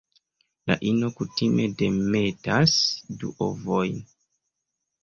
La 0.71 0.77
ino 0.91 1.09
kutime 1.19 1.67
demetas 1.83 2.75
du 3.21 3.35
ovojn. 3.51 4.05